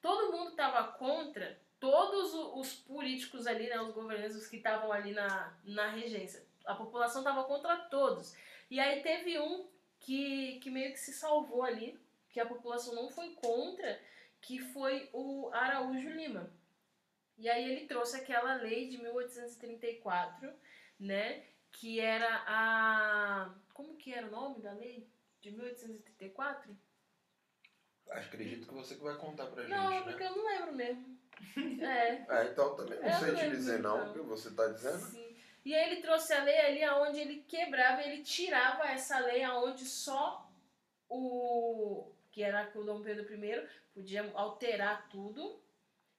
[0.02, 5.12] Todo mundo tava contra todos os políticos ali, né, os governantes os que estavam ali
[5.12, 6.46] na, na regência.
[6.64, 8.36] A população tava contra todos.
[8.70, 9.66] E aí teve um
[9.98, 11.98] que, que meio que se salvou ali,
[12.30, 14.00] que a população não foi contra,
[14.40, 16.48] que foi o Araújo Lima.
[17.36, 20.52] E aí ele trouxe aquela lei de 1834,
[21.00, 21.42] né,
[21.72, 23.52] que era a...
[23.74, 25.04] Como que era o nome da lei?
[25.40, 26.78] De 1834?
[28.08, 30.02] Acredito que você que vai contar pra gente, Não, né?
[30.02, 31.21] porque eu não lembro mesmo.
[31.56, 32.24] É.
[32.28, 34.98] É, então também não Eu sei te dizer não, o que você tá dizendo.
[34.98, 35.36] Sim.
[35.64, 39.84] E aí ele trouxe a lei ali aonde ele quebrava, ele tirava essa lei aonde
[39.84, 40.50] só
[41.08, 45.60] o que era o Dom Pedro I podia alterar tudo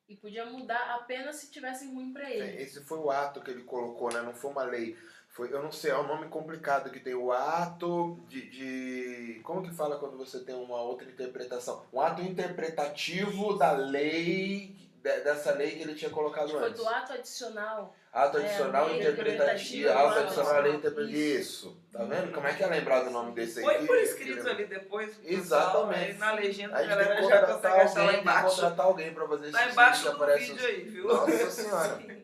[0.08, 2.62] e podia mudar apenas se tivesse ruim pra ele.
[2.62, 4.22] Esse foi o ato que ele colocou, né?
[4.22, 4.96] Não foi uma lei.
[5.30, 9.64] Foi, eu não sei, é um nome complicado que tem o ato de, de- Como
[9.64, 11.84] que fala quando você tem uma outra interpretação?
[11.92, 16.80] Um ato interpretativo da lei, dessa lei que ele tinha colocado Foi antes.
[16.82, 17.94] do ato adicional.
[18.12, 19.92] Ato É, adicional lei interpretativo.
[19.92, 21.18] Ato adicional lei interpretativa.
[21.18, 21.78] Isso.
[21.92, 22.32] Tá vendo?
[22.32, 23.66] Como é que é lembrar do nome desse aí?
[23.66, 25.14] Foi por escrito ali depois.
[25.18, 26.12] pessoal, Exatamente.
[26.12, 28.56] Aí na legenda a galera que já contratar consegue achar lá alguém, tem que embaixo.
[28.56, 29.54] contratar alguém pra fazer isso.
[29.58, 31.08] Lá embaixo do vídeo os- aí, viu?
[31.08, 32.24] Nossa senhora.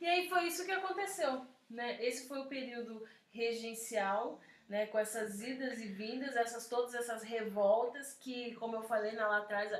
[0.00, 1.98] E aí foi isso que aconteceu, né?
[2.00, 4.86] Esse foi o período regencial, né?
[4.86, 9.70] Com essas idas e vindas, essas todas essas revoltas que, como eu falei lá atrás,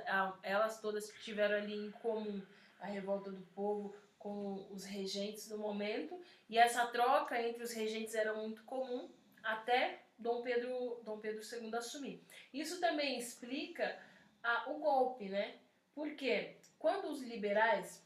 [0.42, 2.42] elas todas tiveram ali em comum
[2.80, 6.18] a revolta do povo com os regentes do momento
[6.48, 9.10] e essa troca entre os regentes era muito comum
[9.42, 12.22] até Dom Pedro Dom Pedro II assumir.
[12.52, 13.98] Isso também explica
[14.42, 15.56] a- o golpe, né?
[15.94, 18.02] Porque quando os liberais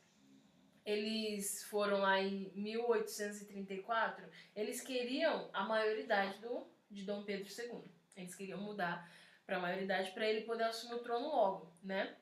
[0.89, 7.85] eles foram lá em 1834, eles queriam a maioridade do, de Dom Pedro II.
[8.17, 9.07] Eles queriam mudar
[9.45, 12.17] para a maioridade para ele poder assumir o trono logo, né?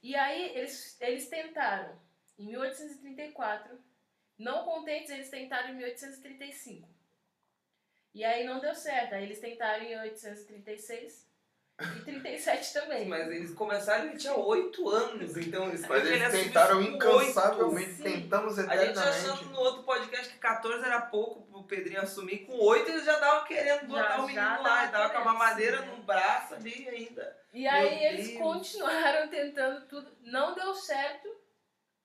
[0.00, 2.00] E aí eles, eles tentaram
[2.38, 3.76] em 1834,
[4.38, 6.88] não contentes, eles tentaram em 1835.
[8.14, 11.28] E aí não deu certo, aí eles tentaram em 1836
[11.96, 13.06] e 37 também.
[13.08, 18.02] Mas eles começaram, ele tinha 8 anos, então eles Mas ele eles tentaram incansavelmente, sim.
[18.02, 18.70] tentamos oito.
[18.70, 19.44] A gente achando eternamente.
[19.52, 23.44] no outro podcast que 14 era pouco pro Pedrinho assumir, com 8 eles já estavam
[23.46, 26.88] querendo botar Já- o menino lá, tava ele tava com a mamadeira no braço ali
[26.88, 27.36] ainda.
[27.52, 28.38] E aí Meu eles Deus.
[28.40, 31.28] continuaram tentando tudo, não deu certo,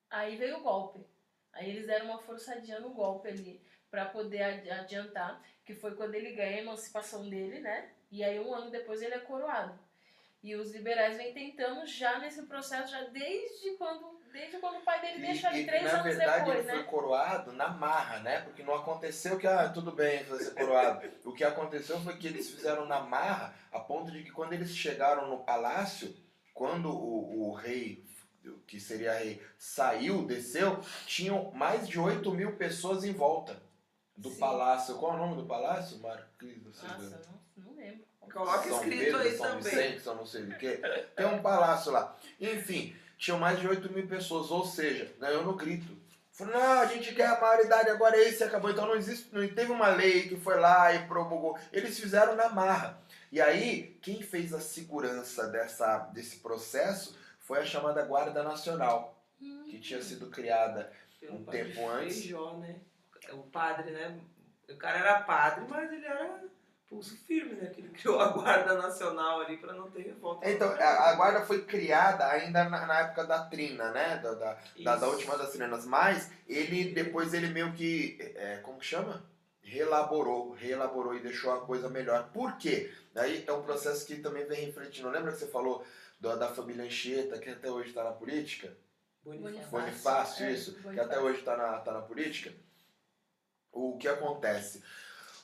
[0.10, 1.06] aí veio o golpe.
[1.54, 6.14] Aí eles deram uma forçadinha no golpe ali para poder adi- adiantar, que foi quando
[6.16, 7.90] ele ganha a emancipação dele, né?
[8.10, 9.78] E aí um ano depois ele é coroado.
[10.44, 15.02] E os liberais vêm tentando já nesse processo, já desde quando, desde quando o pai
[15.02, 16.84] dele deixa ali E, e, três na anos verdade depois, ele foi né?
[16.84, 18.42] coroado na marra, né?
[18.42, 21.10] Porque não aconteceu que, ah, tudo bem, vai ser coroado.
[21.26, 24.70] o que aconteceu foi que eles fizeram na marra, a ponto de que quando eles
[24.76, 26.16] chegaram no palácio,
[26.54, 28.06] quando o, o rei,
[28.68, 33.62] que seria rei, saiu, desceu, tinham mais de 8 mil pessoas em volta
[34.16, 34.40] do Sim.
[34.40, 34.96] palácio.
[34.96, 36.00] Qual é o nome do palácio?
[36.00, 37.37] Você Nossa, não.
[38.32, 39.62] Coloca São escrito Pedro, aí São também.
[39.64, 40.80] Vicente, São não sei o quê.
[41.16, 42.16] Tem um palácio lá.
[42.40, 45.96] Enfim, tinham mais de 8 mil pessoas, ou seja, ganhou no grito.
[46.32, 48.70] Falou, não, a gente quer a maioridade, agora é esse acabou.
[48.70, 51.58] Então não existe, não teve uma lei que foi lá e promulgou.
[51.74, 53.02] Eles fizeram na marra.
[53.32, 59.66] E aí, quem fez a segurança dessa, desse processo foi a chamada Guarda Nacional, Hum.
[59.70, 62.20] que tinha sido criada Pelo Um tempo antes.
[62.22, 62.76] Feijó, né?
[63.34, 64.18] O padre, né?
[64.70, 66.44] O cara era padre, mas ele era
[66.90, 67.68] pulso firme, né?
[67.70, 70.50] Que ele criou a Guarda Nacional ali pra não ter revolta.
[70.50, 74.18] Então, a, a guarda foi criada ainda na, na época da trina, né?
[74.18, 78.80] Da, da, da, da última das trinas, mas ele depois ele meio que, é, como
[78.80, 79.24] que chama?
[79.62, 82.30] Relaborou, reelaborou e deixou a coisa melhor.
[82.32, 82.92] Por quê?
[83.14, 85.10] Daí é um processo que também vem refletindo.
[85.10, 85.86] Lembra que você falou
[86.20, 88.76] da, da família Anchieta, que até hoje está na política?
[89.24, 89.70] Bonifácio.
[89.70, 91.12] Bonifácio, É, isso, que Bonifácio.
[91.12, 92.54] até hoje está na, tá na política.
[93.74, 94.82] O que acontece?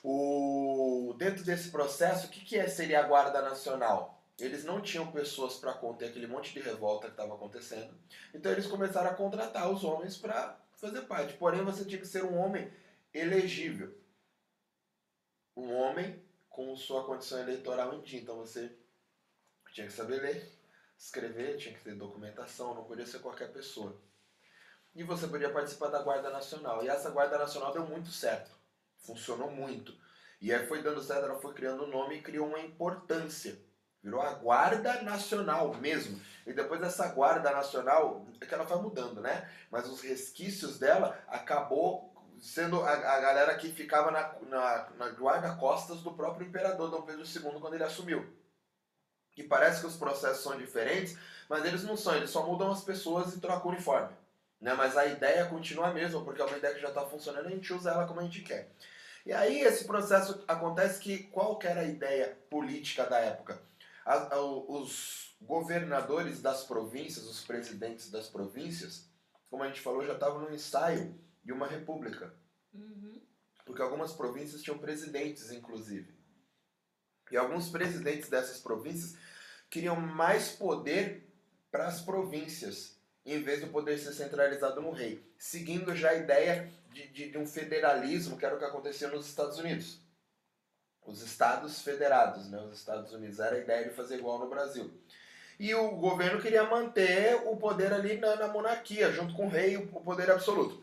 [0.06, 4.22] O, dentro desse processo, o que, que é, seria a Guarda Nacional?
[4.38, 7.94] Eles não tinham pessoas para conter aquele monte de revolta que estava acontecendo,
[8.34, 11.32] então eles começaram a contratar os homens para fazer parte.
[11.38, 12.70] Porém, você tinha que ser um homem
[13.14, 13.96] elegível.
[15.56, 18.20] Um homem com sua condição eleitoral em dia.
[18.20, 18.76] Então você
[19.72, 20.52] tinha que saber ler,
[20.98, 23.98] escrever, tinha que ter documentação, não podia ser qualquer pessoa.
[24.94, 26.84] E você podia participar da Guarda Nacional.
[26.84, 28.63] E essa Guarda Nacional deu muito certo.
[29.04, 29.94] Funcionou muito.
[30.40, 33.58] E aí foi dando certo, ela foi criando um nome e criou uma importância.
[34.02, 36.20] Virou a Guarda Nacional mesmo.
[36.46, 39.50] E depois dessa Guarda Nacional, é que ela foi mudando, né?
[39.70, 46.00] Mas os resquícios dela acabou sendo a, a galera que ficava na, na, na guarda-costas
[46.00, 48.30] do próprio imperador Dom Pedro II quando ele assumiu.
[49.36, 51.16] E parece que os processos são diferentes,
[51.48, 54.14] mas eles não são, eles só mudam as pessoas e trocam o uniforme.
[54.60, 54.74] Né?
[54.74, 57.52] Mas a ideia continua a mesma, porque é uma ideia que já está funcionando e
[57.52, 58.70] a gente usa ela como a gente quer.
[59.24, 63.60] E aí esse processo acontece que qual que era a ideia política da época?
[64.04, 69.08] A, a, os governadores das províncias, os presidentes das províncias,
[69.48, 72.34] como a gente falou, já estavam no ensaio de uma república.
[72.72, 73.20] Uhum.
[73.64, 76.14] Porque algumas províncias tinham presidentes, inclusive.
[77.30, 79.16] E alguns presidentes dessas províncias
[79.70, 81.32] queriam mais poder
[81.70, 86.70] para as províncias, em vez do poder ser centralizado no rei, seguindo já a ideia
[86.94, 89.98] de, de, de um federalismo, que era o que acontecia nos Estados Unidos.
[91.04, 92.58] Os estados federados, né?
[92.62, 94.90] os Estados Unidos, era a ideia de fazer igual no Brasil.
[95.58, 99.76] E o governo queria manter o poder ali na, na monarquia, junto com o rei,
[99.76, 100.82] o poder absoluto.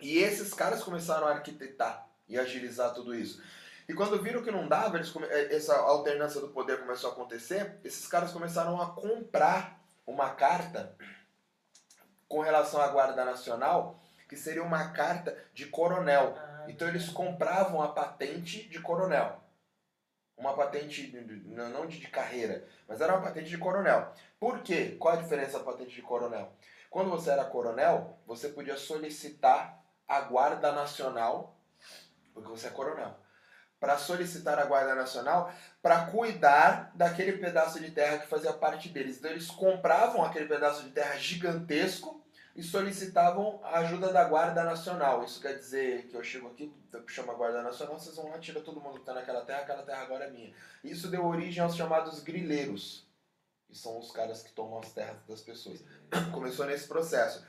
[0.00, 3.42] E esses caras começaram a arquitetar e agilizar tudo isso.
[3.88, 5.12] E quando viram que não dava, eles.
[5.16, 10.96] Eh, essa alternância do poder começou a acontecer, esses caras começaram a comprar uma carta
[12.28, 14.01] com relação à Guarda Nacional,
[14.32, 16.34] que seria uma carta de coronel.
[16.38, 19.38] Ah, Então eles compravam a patente de coronel.
[20.34, 21.12] Uma patente,
[21.44, 24.10] não de carreira, mas era uma patente de coronel.
[24.40, 24.96] Por quê?
[24.98, 26.50] Qual a diferença da patente de coronel?
[26.88, 31.54] Quando você era coronel, você podia solicitar a Guarda Nacional,
[32.32, 33.14] porque você é coronel,
[33.78, 39.18] para solicitar a Guarda Nacional para cuidar daquele pedaço de terra que fazia parte deles.
[39.18, 42.21] Então eles compravam aquele pedaço de terra gigantesco
[42.54, 45.24] e solicitavam a ajuda da Guarda Nacional.
[45.24, 46.72] Isso quer dizer que eu chego aqui,
[47.06, 49.82] chamo a Guarda Nacional, vocês vão lá, tira todo mundo que está naquela terra, aquela
[49.82, 50.52] terra agora é minha.
[50.84, 53.06] Isso deu origem aos chamados grileiros,
[53.68, 55.82] que são os caras que tomam as terras das pessoas.
[56.32, 57.44] Começou nesse processo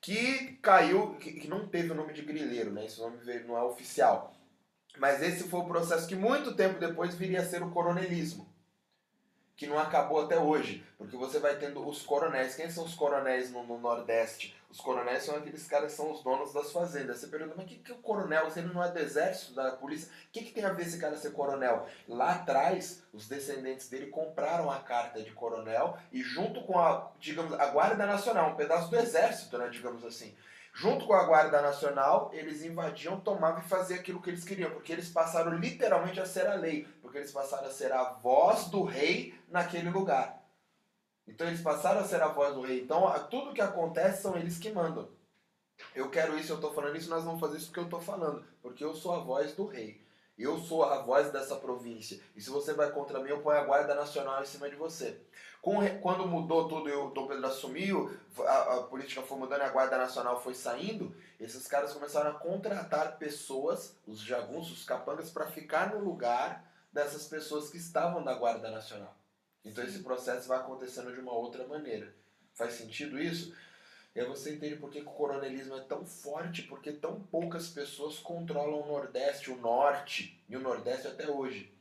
[0.00, 2.84] que caiu, que, que, não teve o nome de grileiro, né?
[2.84, 4.36] Esse nome não é oficial.
[4.98, 8.53] Mas esse foi o processo que muito tempo depois viria a ser o coronelismo,
[9.56, 12.56] que não acabou até hoje, porque você vai tendo os coronéis.
[12.56, 14.56] Quem são os coronéis no, no Nordeste?
[14.68, 17.18] Os coronéis são aqueles caras que são os donos das fazendas.
[17.18, 18.50] Você pergunta, mas o que, que é o coronel?
[18.50, 20.10] Você não é do exército, da polícia?
[20.28, 21.86] O que, que tem a ver esse cara ser coronel?
[22.08, 27.52] Lá atrás, os descendentes dele compraram a carta de coronel e junto com a, digamos,
[27.52, 30.34] a Guarda Nacional, um pedaço do exército, né, digamos assim,
[30.74, 34.92] junto com a Guarda Nacional, eles invadiam, tomavam e faziam aquilo que eles queriam, porque
[34.92, 38.82] eles passaram literalmente a ser a lei, porque eles passaram a ser a voz do
[38.82, 40.42] rei naquele lugar.
[41.26, 42.82] Então eles passaram a ser a voz do rei.
[42.82, 45.08] Então tudo que acontece são eles que mandam.
[45.94, 48.44] Eu quero isso, eu estou falando isso, nós vamos fazer isso porque eu estou falando,
[48.60, 50.04] porque eu sou a voz do rei.
[50.36, 52.20] Eu sou a voz dessa província.
[52.34, 55.20] E se você vai contra mim, eu ponho a Guarda Nacional em cima de você.
[55.64, 59.70] Quando mudou tudo e o Dom Pedro assumiu, a, a, política foi mudando e a
[59.70, 65.46] Guarda Nacional foi saindo, esses caras começaram a contratar pessoas, os jagunços, os capangas, para
[65.46, 69.16] ficar no lugar dessas pessoas que estavam da Guarda Nacional.
[69.64, 72.14] Então esse processo vai acontecendo de uma outra maneira.
[72.52, 73.56] Faz sentido isso?
[74.14, 77.68] E aí você entende por que, que o coronelismo é tão forte, porque tão poucas
[77.68, 81.74] pessoas controlam o Nordeste, o Norte e o Nordeste até hoje.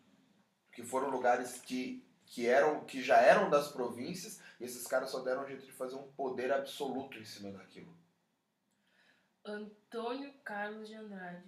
[0.72, 5.20] Que foram lugares que, que, eram, que já eram das províncias e esses caras só
[5.20, 7.96] deram um jeito de fazer um poder absoluto em cima daquilo.
[9.46, 11.44] Antônio Carlos de Andrade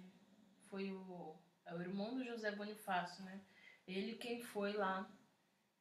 [0.68, 1.34] foi o,
[1.64, 3.40] é o irmão do José Bonifácio, né?
[3.86, 5.10] Ele quem foi lá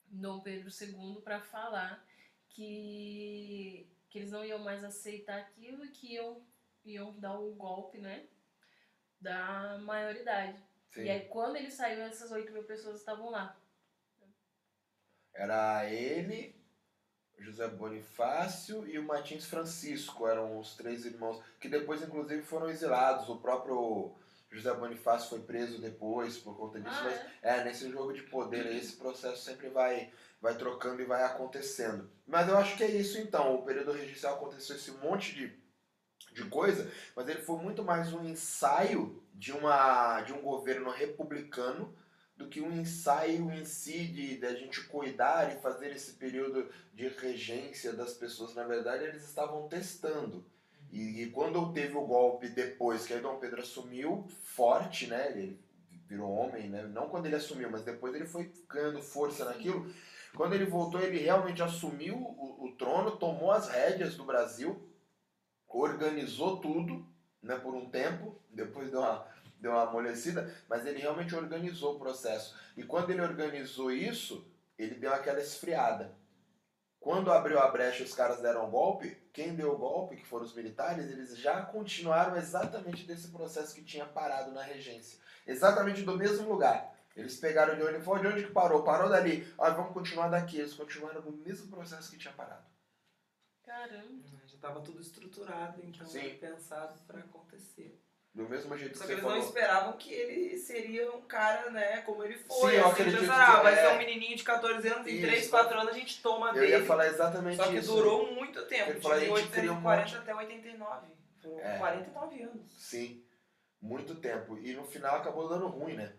[0.06, 2.06] Dom Pedro II para falar
[2.50, 6.42] que, que eles não iam mais aceitar aquilo e que iam,
[6.86, 8.28] iam dar um golpe, né?
[9.20, 10.64] Da maioridade.
[10.92, 11.04] Sim.
[11.04, 13.60] E aí quando ele saiu, essas 8 mil pessoas estavam lá.
[15.36, 16.56] Era ele,
[17.38, 23.28] José Bonifácio e o Martins Francisco, eram os três irmãos, que depois inclusive foram exilados.
[23.28, 24.16] O próprio
[24.50, 28.66] José Bonifácio foi preso depois por conta disso, Ah, mas é, nesse jogo de poder
[28.68, 30.12] esse processo sempre vai,
[30.42, 32.10] vai trocando e vai acontecendo.
[32.26, 35.54] Mas eu acho que é isso então, o período regicial aconteceu esse monte de,
[36.32, 41.94] de coisa, mas ele foi muito mais um ensaio de, uma, de um governo republicano
[42.38, 46.70] do que um ensaio em si de, de a gente cuidar e fazer esse período
[46.94, 48.54] de regência das pessoas.
[48.54, 50.46] Na verdade, eles estavam testando.
[50.92, 55.32] E, e quando teve o golpe depois que aí Dom Pedro assumiu forte, né?
[55.32, 55.60] Ele
[56.08, 56.84] virou homem, né?
[56.84, 59.92] Não quando ele assumiu, mas depois ele foi ganhando força naquilo.
[60.36, 64.90] Quando ele voltou, ele realmente assumiu o, o trono, tomou as rédeas do Brasil,
[65.68, 67.06] organizou tudo,
[67.42, 67.58] né?
[67.58, 69.26] Por um tempo, depois deu uma
[69.66, 72.56] deu uma amolecida, mas ele realmente organizou o processo.
[72.78, 74.48] E quando ele organizou isso,
[74.78, 76.16] ele deu aquela esfriada.
[77.00, 80.26] Quando abriu a brecha e os caras deram o golpe, quem deu o golpe, que
[80.26, 85.20] foram os militares, eles já continuaram exatamente desse processo que tinha parado na regência.
[85.48, 86.96] Exatamente do mesmo lugar.
[87.16, 88.84] Eles pegaram de onde foi, de onde que parou?
[88.84, 89.52] Parou dali.
[89.58, 90.60] Ah, vamos continuar daqui.
[90.60, 92.66] Eles continuaram no mesmo processo que tinha parado.
[93.64, 94.28] Caramba.
[94.46, 96.38] Já estava tudo estruturado, então Sim.
[96.38, 98.05] pensado para acontecer.
[98.36, 99.46] Do mesmo jeito que Só que você eles não falou.
[99.46, 102.72] esperavam que ele seria um cara, né, como ele foi.
[102.72, 103.78] Sim, eu assim, acredito pensaram, ah, que- vai é.
[103.78, 105.22] ser um menininho de 14 anos, em Isso.
[105.28, 106.68] 3, 4 anos a gente toma Eu dele.
[106.74, 107.94] ia falar exatamente Só que isso.
[107.94, 111.08] durou muito tempo, de gente cria um 1840 monte- até 89.
[111.42, 111.78] Foram É.
[111.78, 112.72] 49 anos.
[112.78, 113.24] Sim,
[113.82, 114.58] muito tempo.
[114.58, 116.12] E no final acabou dando ruim, né?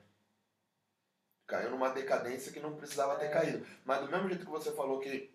[1.47, 3.29] Caiu numa decadência que não precisava ter É.
[3.29, 3.67] caído.
[3.85, 5.33] Mas do mesmo jeito que você falou que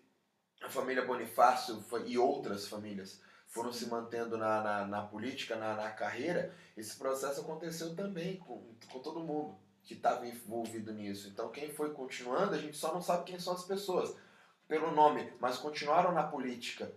[0.60, 3.20] a família Bonifácio e outras famílias
[3.52, 8.74] foram se mantendo na, na, na política, na, na carreira, esse processo aconteceu também com,
[8.90, 11.28] com todo mundo que estava envolvido nisso.
[11.28, 14.16] Então quem foi continuando, a gente só não sabe quem são as pessoas
[14.66, 16.90] pelo nome, mas continuaram na política,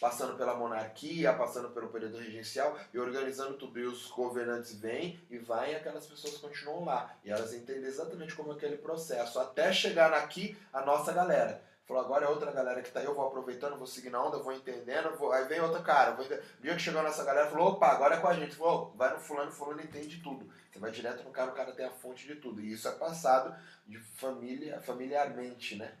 [0.00, 3.78] passando pela monarquia, passando pelo período regencial e organizando tudo.
[3.78, 7.16] E os governantes vêm e vão e aquelas pessoas continuam lá.
[7.24, 11.69] E elas entendem exatamente como é aquele processo, até chegar aqui a nossa galera.
[11.90, 14.38] Falou, agora é outra galera que tá aí, eu vou aproveitando, vou seguindo a onda,
[14.38, 15.32] vou entendendo, vou...
[15.32, 16.12] aí vem outra cara.
[16.12, 16.24] Vou...
[16.24, 18.54] O dia que chegou a nossa galera, falou, opa, agora é com a gente.
[18.54, 20.48] Falou, "Ô, vai no fulano, fulano entende tudo.
[20.70, 22.60] Você vai direto no cara, o cara tem a fonte de tudo.
[22.60, 23.52] E isso é passado
[23.88, 25.92] de família, familiarmente, né?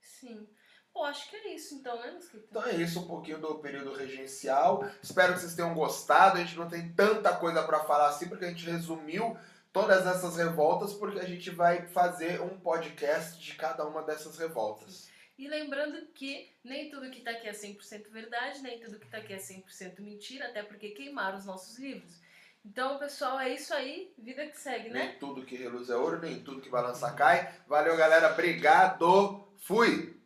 [0.00, 0.48] Sim.
[0.94, 2.46] Pô, acho que é isso então, né, Mosquito?
[2.48, 4.82] Então é isso, um pouquinho do período regencial.
[5.02, 6.38] Espero que vocês tenham gostado.
[6.38, 9.36] A gente não tem tanta coisa para falar assim, porque a gente resumiu
[9.74, 15.17] todas essas revoltas, porque a gente vai fazer um podcast de cada uma dessas revoltas.
[15.38, 19.18] E lembrando que nem tudo que tá aqui é 100% verdade, nem tudo que tá
[19.18, 22.20] aqui é 100% mentira, até porque queimaram os nossos livros.
[22.64, 24.12] Então, pessoal, é isso aí.
[24.18, 25.04] Vida que segue, né?
[25.04, 27.54] Nem tudo que reluz é ouro, nem tudo que balança cai.
[27.68, 28.32] Valeu, galera.
[28.32, 29.48] Obrigado.
[29.58, 30.14] Fui!